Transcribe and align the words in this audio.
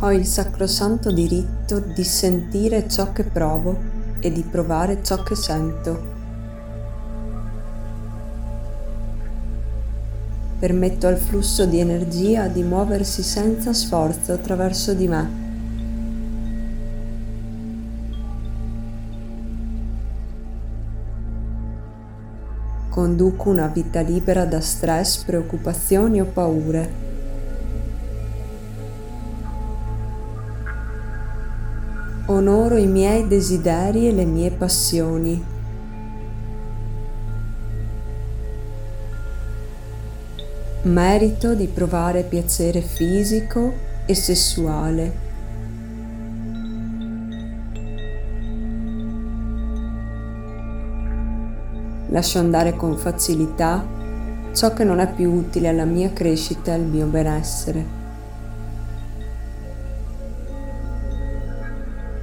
Ho 0.00 0.12
il 0.12 0.24
sacrosanto 0.26 1.10
diritto 1.10 1.80
di 1.80 2.04
sentire 2.04 2.88
ciò 2.88 3.12
che 3.12 3.24
provo 3.24 3.76
e 4.20 4.30
di 4.30 4.42
provare 4.42 5.02
ciò 5.02 5.24
che 5.24 5.34
sento. 5.34 6.16
Permetto 10.60 11.08
al 11.08 11.16
flusso 11.16 11.66
di 11.66 11.80
energia 11.80 12.46
di 12.46 12.62
muoversi 12.62 13.24
senza 13.24 13.72
sforzo 13.72 14.32
attraverso 14.32 14.94
di 14.94 15.08
me. 15.08 15.46
Conduco 22.88 23.50
una 23.50 23.66
vita 23.66 24.00
libera 24.00 24.44
da 24.44 24.60
stress, 24.60 25.24
preoccupazioni 25.24 26.20
o 26.20 26.24
paure. 26.24 27.07
Onoro 32.38 32.76
i 32.76 32.86
miei 32.86 33.26
desideri 33.26 34.06
e 34.06 34.12
le 34.12 34.24
mie 34.24 34.52
passioni. 34.52 35.44
Merito 40.82 41.54
di 41.54 41.66
provare 41.66 42.22
piacere 42.22 42.80
fisico 42.80 43.72
e 44.06 44.14
sessuale. 44.14 45.26
lascio 52.10 52.38
andare 52.38 52.74
con 52.74 52.96
facilità 52.96 53.86
ciò 54.54 54.72
che 54.72 54.82
non 54.82 54.98
è 54.98 55.12
più 55.12 55.30
utile 55.30 55.68
alla 55.68 55.84
mia 55.84 56.10
crescita 56.10 56.70
e 56.70 56.74
al 56.74 56.86
mio 56.86 57.04
benessere. 57.04 58.07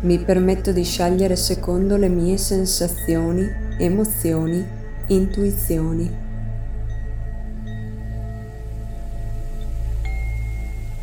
Mi 0.00 0.18
permetto 0.18 0.72
di 0.72 0.84
scegliere 0.84 1.34
secondo 1.34 1.96
le 1.96 2.08
mie 2.08 2.36
sensazioni, 2.36 3.44
emozioni, 3.78 4.64
intuizioni. 5.08 6.26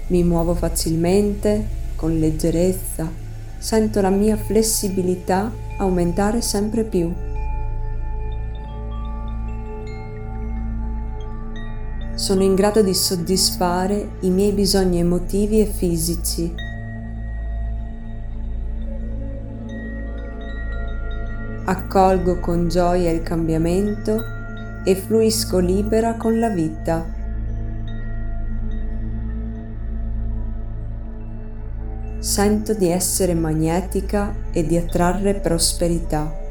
Mi 0.08 0.24
muovo 0.24 0.56
facilmente, 0.56 1.66
con 1.96 2.18
leggerezza, 2.18 3.12
sento 3.58 4.00
la 4.02 4.10
mia 4.10 4.38
flessibilità 4.38 5.52
aumentare 5.78 6.42
sempre 6.42 6.84
più. 6.84 7.14
sono 12.16 12.44
in 12.44 12.56
grado 12.56 12.82
di 12.82 12.94
soddisfare 12.96 14.14
i 14.22 14.30
miei 14.30 14.52
bisogni 14.52 15.00
emotivi 15.00 15.60
e 15.60 15.66
fisici. 15.66 16.65
Accolgo 21.98 22.42
con 22.42 22.68
gioia 22.68 23.10
il 23.10 23.24
cambiamento 23.24 24.22
e 24.84 24.96
fluisco 24.96 25.60
libera 25.60 26.16
con 26.16 26.40
la 26.40 26.50
vita. 26.50 27.06
Sento 32.20 32.74
di 32.74 32.90
essere 32.90 33.34
magnetica 33.34 34.36
e 34.52 34.66
di 34.66 34.76
attrarre 34.76 35.36
prosperità. 35.36 36.44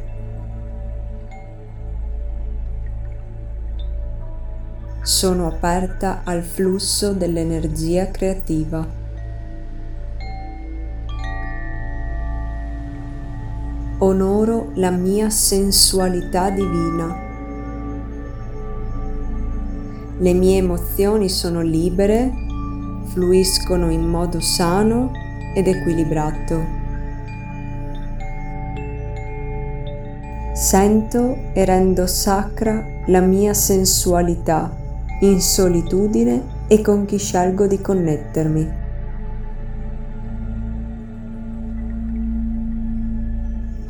sono 5.03 5.48
aperta 5.48 6.22
al 6.25 6.42
flusso 6.42 7.12
dell'energia 7.12 8.11
creativa. 8.11 9.03
Onoro 14.14 14.69
la 14.75 14.92
mia 14.92 15.28
sensualità 15.28 16.48
divina. 16.48 17.19
Le 20.19 20.32
mie 20.32 20.58
emozioni 20.58 21.28
sono 21.28 21.62
libere, 21.62 22.32
fluiscono 23.06 23.91
in 23.91 24.06
modo 24.06 24.38
sano 24.38 25.10
ed 25.52 25.66
equilibrato. 25.66 26.64
Sento 30.52 31.36
e 31.52 31.64
rendo 31.64 32.06
sacra 32.06 32.86
la 33.06 33.20
mia 33.20 33.52
sensualità 33.52 34.72
in 35.22 35.41
solitudine 35.41 36.41
e 36.69 36.81
con 36.81 37.04
chi 37.04 37.19
scelgo 37.19 37.66
di 37.66 37.81
connettermi. 37.81 38.84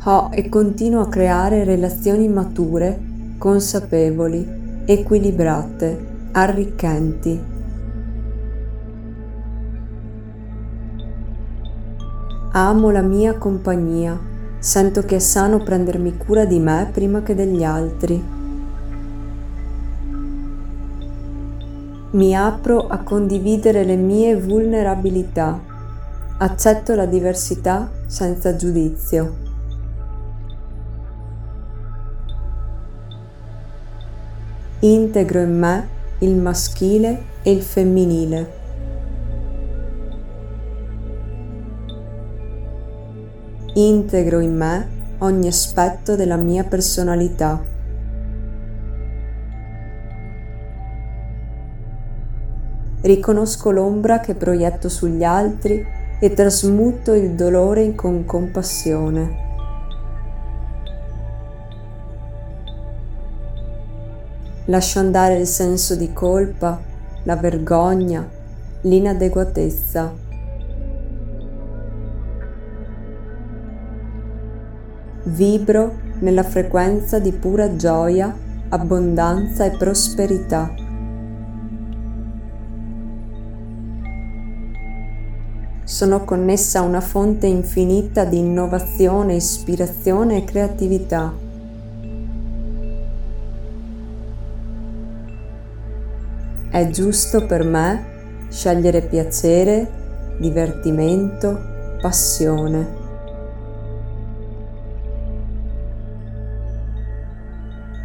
Ho 0.07 0.29
e 0.31 0.49
continuo 0.49 1.01
a 1.01 1.09
creare 1.09 1.63
relazioni 1.63 2.27
mature, 2.27 2.95
consapevoli, 3.39 4.83
equilibrate, 4.85 6.29
arricchenti. 6.31 7.43
Amo 12.51 12.91
la 12.91 13.01
mia 13.01 13.35
compagnia, 13.39 14.15
sento 14.59 15.01
che 15.01 15.15
è 15.15 15.19
sano 15.19 15.63
prendermi 15.63 16.17
cura 16.17 16.45
di 16.45 16.59
me 16.59 16.87
prima 16.93 17.23
che 17.23 17.33
degli 17.33 17.63
altri. 17.63 18.23
Mi 22.11 22.35
apro 22.35 22.85
a 22.85 22.99
condividere 22.99 23.83
le 23.83 23.95
mie 23.95 24.39
vulnerabilità. 24.39 25.59
Accetto 26.37 26.93
la 26.93 27.07
diversità 27.07 27.89
senza 28.05 28.55
giudizio. 28.55 29.44
Integro 34.85 35.39
in 35.39 35.57
me 35.57 35.87
il 36.19 36.35
maschile 36.35 37.23
e 37.41 37.49
il 37.49 37.63
femminile. 37.63 38.51
Integro 43.73 44.39
in 44.41 44.55
me 44.55 44.87
ogni 45.17 45.47
aspetto 45.47 46.15
della 46.15 46.35
mia 46.35 46.63
personalità. 46.65 47.73
riconosco 53.01 53.69
l'ombra 53.69 54.19
che 54.19 54.33
proietto 54.33 54.89
sugli 54.89 55.23
altri 55.23 55.85
e 56.19 56.33
trasmuto 56.33 57.13
il 57.13 57.31
dolore 57.33 57.93
con 57.93 58.25
compassione. 58.25 59.44
Lascio 64.65 64.99
andare 64.99 65.37
il 65.37 65.47
senso 65.47 65.95
di 65.95 66.11
colpa, 66.11 66.81
la 67.23 67.35
vergogna, 67.35 68.27
l'inadeguatezza. 68.81 70.13
Vibro 75.25 75.93
nella 76.19 76.43
frequenza 76.43 77.19
di 77.19 77.31
pura 77.31 77.75
gioia, 77.75 78.35
abbondanza 78.69 79.65
e 79.65 79.71
prosperità. 79.71 80.83
sono 85.85 86.25
connessa 86.25 86.79
a 86.79 86.81
una 86.81 86.99
fonte 86.99 87.45
infinita 87.45 88.25
di 88.25 88.39
innovazione, 88.39 89.35
ispirazione 89.35 90.37
e 90.37 90.43
creatività. 90.43 91.44
È 96.75 96.89
giusto 96.89 97.45
per 97.45 97.63
me 97.63 98.47
scegliere 98.49 98.99
piacere, 98.99 100.35
divertimento, 100.39 101.57
passione. 102.01 102.85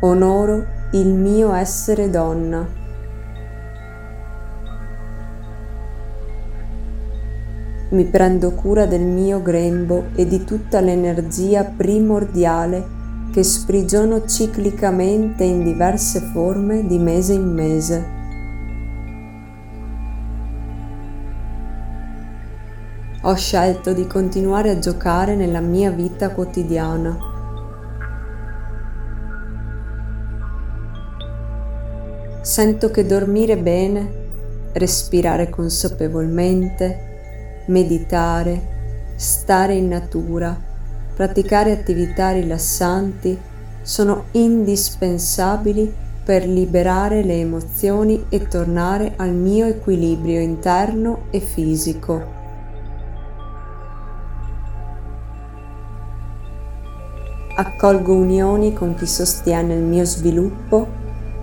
Onoro 0.03 0.65
il 0.93 1.09
mio 1.09 1.53
essere 1.53 2.11
donna. 2.11 2.79
mi 7.89 8.05
prendo 8.05 8.53
cura 8.53 8.87
del 8.87 9.01
mio 9.01 9.43
grembo 9.43 10.11
e 10.15 10.25
di 10.29 10.45
tutta 10.45 10.79
l'energia 10.79 11.65
primordiale 11.65 12.87
che 13.33 13.43
sprigiono 13.43 14.27
ciclicamente 14.27 15.43
in 15.43 15.65
diverse 15.65 16.21
forme 16.21 16.87
di 16.87 16.99
mese 16.99 17.33
in 17.33 17.53
mese. 17.53 18.20
Ho 23.23 23.35
scelto 23.35 23.93
di 23.93 24.07
continuare 24.07 24.71
a 24.71 24.79
giocare 24.79 25.35
nella 25.35 25.61
mia 25.61 25.91
vita 25.91 26.31
quotidiana. 26.31 27.19
Sento 32.41 32.91
che 32.91 33.05
dormire 33.05 33.59
bene, 33.59 34.11
respirare 34.73 35.51
consapevolmente, 35.51 37.65
meditare, 37.67 39.13
stare 39.17 39.75
in 39.75 39.89
natura, 39.89 40.59
praticare 41.15 41.73
attività 41.73 42.31
rilassanti 42.31 43.39
sono 43.83 44.25
indispensabili 44.31 45.93
per 46.25 46.47
liberare 46.47 47.23
le 47.23 47.39
emozioni 47.39 48.25
e 48.31 48.49
tornare 48.49 49.13
al 49.17 49.35
mio 49.35 49.67
equilibrio 49.67 50.41
interno 50.41 51.25
e 51.31 51.41
fisico. 51.41 52.40
Accolgo 57.61 58.15
unioni 58.15 58.73
con 58.73 58.95
chi 58.95 59.07
sostiene 59.07 59.75
il 59.75 59.83
mio 59.83 60.07
sviluppo 60.07 60.87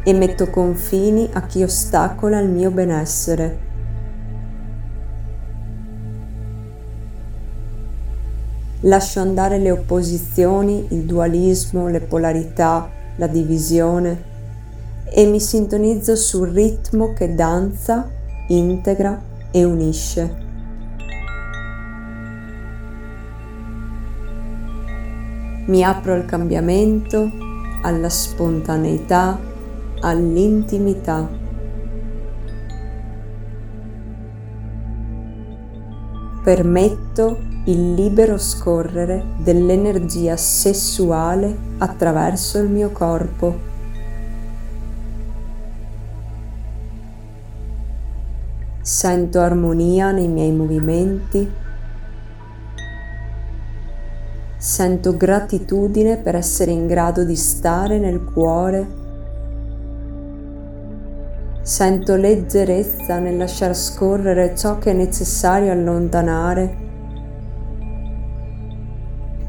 e 0.04 0.14
metto 0.14 0.50
confini 0.50 1.30
a 1.32 1.44
chi 1.44 1.62
ostacola 1.62 2.40
il 2.40 2.50
mio 2.50 2.72
benessere. 2.72 3.60
Lascio 8.80 9.20
andare 9.20 9.60
le 9.60 9.70
opposizioni, 9.70 10.88
il 10.90 11.04
dualismo, 11.04 11.88
le 11.88 12.00
polarità, 12.00 12.90
la 13.18 13.28
divisione 13.28 14.24
e 15.04 15.24
mi 15.26 15.40
sintonizzo 15.40 16.16
sul 16.16 16.48
ritmo 16.48 17.14
che 17.14 17.36
danza, 17.36 18.10
integra 18.48 19.22
e 19.52 19.64
unisce. 19.64 20.47
Mi 25.68 25.84
apro 25.84 26.14
al 26.14 26.24
cambiamento, 26.24 27.30
alla 27.82 28.08
spontaneità, 28.08 29.38
all'intimità. 30.00 31.30
Permetto 36.42 37.38
il 37.66 37.94
libero 37.96 38.38
scorrere 38.38 39.26
dell'energia 39.40 40.38
sessuale 40.38 41.54
attraverso 41.80 42.60
il 42.60 42.70
mio 42.70 42.92
corpo. 42.92 43.60
Sento 48.80 49.42
armonia 49.42 50.12
nei 50.12 50.30
miei 50.30 50.54
movimenti. 50.54 51.66
Sento 54.68 55.16
gratitudine 55.16 56.18
per 56.18 56.36
essere 56.36 56.72
in 56.72 56.88
grado 56.88 57.24
di 57.24 57.38
stare 57.38 58.00
nel 58.00 58.22
cuore. 58.22 58.86
Sento 61.62 62.18
leggerezza 62.18 63.18
nel 63.18 63.38
lasciar 63.38 63.74
scorrere 63.74 64.58
ciò 64.58 64.78
che 64.78 64.92
è 64.92 64.94
necessario 64.94 65.72
allontanare 65.72 66.76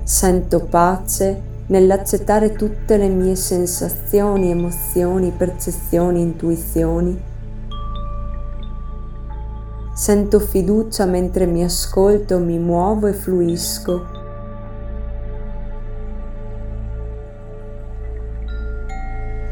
Sento 0.05 0.61
pace 0.67 1.43
nell'accettare 1.67 2.53
tutte 2.53 2.97
le 2.97 3.09
mie 3.09 3.35
sensazioni, 3.35 4.53
emozioni, 4.53 5.33
percezioni, 5.37 6.21
intuizioni. 6.21 7.21
Sento 9.95 10.39
fiducia 10.39 11.07
mentre 11.07 11.45
mi 11.47 11.65
ascolto, 11.65 12.39
mi 12.39 12.59
muovo 12.61 13.09
e 13.09 13.13
fluisco. 13.15 14.18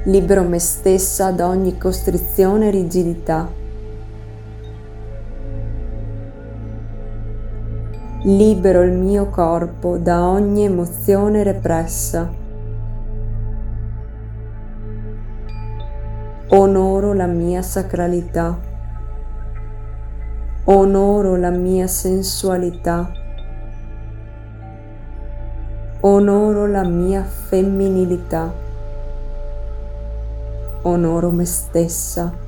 Libero 0.07 0.43
me 0.43 0.59
stessa 0.59 1.31
da 1.31 1.47
ogni 1.47 1.79
costrizione 1.79 2.69
e 2.69 2.71
rigidità. 2.71 3.65
libero 8.27 8.83
il 8.83 8.91
mio 8.91 9.27
corpo 9.27 9.99
da 9.99 10.27
ogni 10.27 10.65
emozione 10.65 11.45
repressa. 11.45 12.29
Onoro 16.49 17.13
la 17.13 17.27
mia 17.27 17.63
sacralità. 17.63 18.59
Onoro 20.65 21.37
la 21.37 21.51
mia 21.51 21.87
sensualità. 21.87 23.13
Onoro 26.01 26.67
la 26.67 26.83
mia 26.83 27.23
femminilità. 27.23 28.66
Onoro 30.87 31.33
me 31.33 31.45
stessa. 31.45 32.46